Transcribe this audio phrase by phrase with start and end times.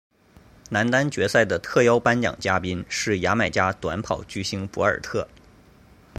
[0.71, 5.27] 男单决赛的特邀颁奖嘉宾是牙买加短跑巨星博尔特。